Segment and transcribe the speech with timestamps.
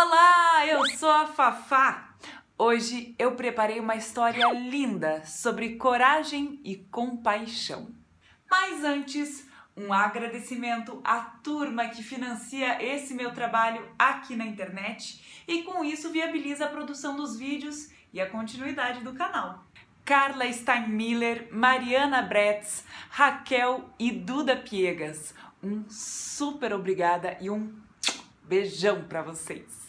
[0.00, 2.14] Olá, eu sou a Fafá.
[2.56, 7.92] Hoje eu preparei uma história linda sobre coragem e compaixão.
[8.48, 9.44] Mas antes,
[9.76, 16.12] um agradecimento à turma que financia esse meu trabalho aqui na internet e com isso
[16.12, 19.64] viabiliza a produção dos vídeos e a continuidade do canal.
[20.04, 25.34] Carla Steinmiller, Mariana Bretz, Raquel e Duda Piegas.
[25.60, 27.76] Um super obrigada e um
[28.44, 29.87] beijão para vocês.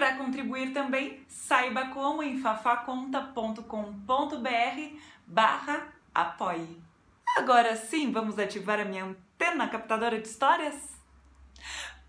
[0.00, 6.80] Para contribuir também, saiba como em fafaconta.com.br barra apoie.
[7.36, 10.74] Agora sim, vamos ativar a minha antena captadora de histórias?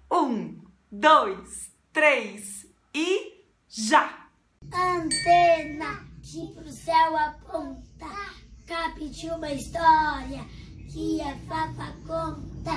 [0.09, 0.57] Um,
[0.89, 2.65] dois, três
[2.95, 4.25] e já!
[4.73, 8.07] Antena que pro céu aponta,
[8.65, 10.45] capte uma história
[10.89, 12.71] que a Fafa conta.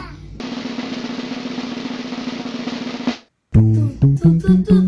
[3.52, 4.83] Tu, tu, tu,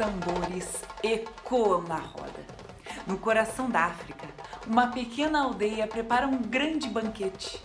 [0.00, 2.46] tambores ecoam na roda.
[3.06, 4.26] No coração da África,
[4.66, 7.60] uma pequena aldeia prepara um grande banquete.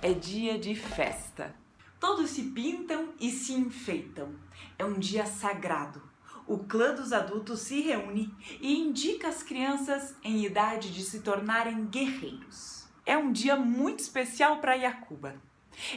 [0.00, 1.52] É dia de festa.
[1.98, 4.36] Todos se pintam e se enfeitam.
[4.78, 6.00] É um dia sagrado.
[6.46, 11.86] O clã dos adultos se reúne e indica as crianças em idade de se tornarem
[11.86, 12.86] guerreiros.
[13.04, 15.34] É um dia muito especial para Yakuba.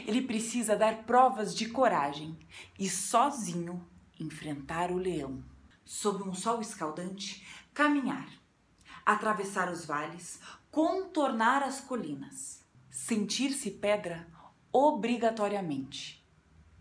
[0.04, 2.36] Ele precisa dar provas de coragem
[2.76, 3.80] e sozinho
[4.18, 5.53] enfrentar o leão.
[5.84, 8.28] Sob um sol escaldante, caminhar,
[9.04, 10.40] atravessar os vales,
[10.70, 14.26] contornar as colinas, sentir-se pedra
[14.72, 16.26] obrigatoriamente,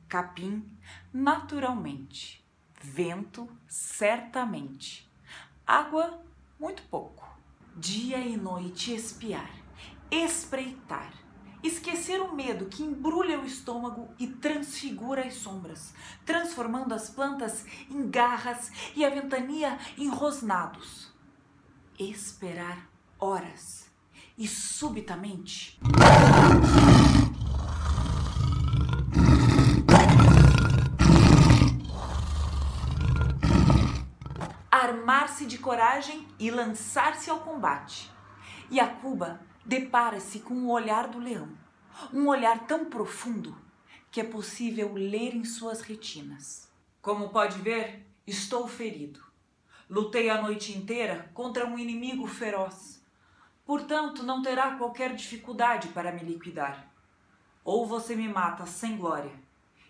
[0.08, 0.68] capim
[1.12, 2.44] naturalmente,
[2.82, 5.12] vento certamente,
[5.66, 6.24] água
[6.60, 7.28] muito pouco,
[7.76, 9.52] dia e noite espiar,
[10.10, 11.14] espreitar,
[11.64, 15.94] esquecer o medo que embrulha o estômago e transfigura as sombras,
[16.26, 21.12] transformando as plantas em garras e a ventania em rosnados.
[21.98, 23.90] Esperar horas
[24.38, 25.80] e subitamente.
[34.70, 38.12] Armar-se de coragem e lançar-se ao combate.
[38.70, 41.50] E a Cuba depara-se com o olhar do leão,
[42.12, 43.58] um olhar tão profundo
[44.12, 46.70] que é possível ler em suas retinas.
[47.02, 49.20] Como pode ver, estou ferido.
[49.90, 53.04] Lutei a noite inteira contra um inimigo feroz.
[53.66, 56.92] Portanto, não terá qualquer dificuldade para me liquidar.
[57.64, 59.34] Ou você me mata sem glória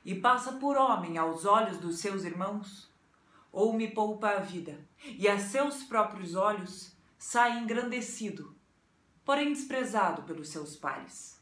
[0.05, 2.91] e passa por homem aos olhos dos seus irmãos,
[3.51, 8.55] ou me poupa a vida e a seus próprios olhos sai engrandecido
[9.25, 11.39] porém desprezado pelos seus pares.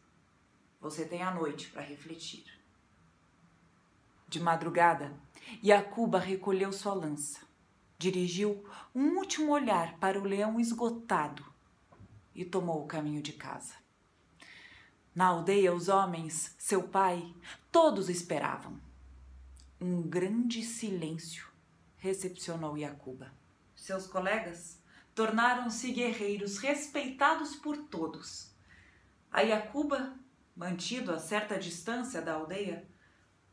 [0.79, 2.45] Você tem a noite para refletir.
[4.27, 5.13] De madrugada,
[5.63, 7.41] Yacuba recolheu sua lança,
[7.97, 8.65] dirigiu
[8.95, 11.45] um último olhar para o leão esgotado
[12.33, 13.75] e tomou o caminho de casa.
[15.13, 17.35] Na aldeia, os homens, seu pai,
[17.71, 18.79] todos esperavam.
[19.79, 21.45] Um grande silêncio
[21.97, 23.33] recepcionou Yacuba.
[23.75, 24.80] Seus colegas
[25.13, 28.51] tornaram-se guerreiros respeitados por todos.
[29.31, 30.17] A Yacuba,
[30.55, 32.87] mantido a certa distância da aldeia,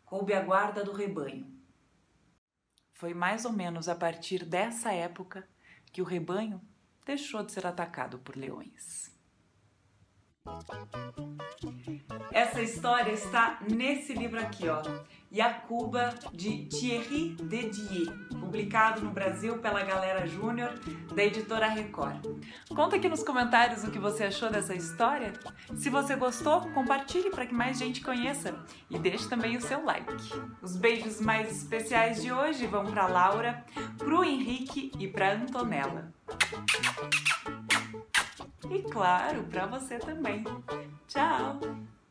[0.04, 1.46] coube a guarda do rebanho.
[2.92, 5.48] Foi mais ou menos a partir dessa época
[5.92, 6.60] que o rebanho
[7.04, 9.16] deixou de ser atacado por leões.
[12.38, 14.80] Essa história está nesse livro aqui, ó.
[15.34, 20.72] Yacuba, de Thierry Dedier, publicado no Brasil pela Galera Júnior,
[21.12, 22.24] da editora Record.
[22.68, 25.32] Conta aqui nos comentários o que você achou dessa história.
[25.74, 28.54] Se você gostou, compartilhe para que mais gente conheça
[28.88, 30.14] e deixe também o seu like.
[30.62, 33.64] Os beijos mais especiais de hoje vão para Laura,
[33.98, 36.12] para o Henrique e para Antonella.
[38.70, 40.44] E claro, para você também.
[41.08, 41.58] Tchau!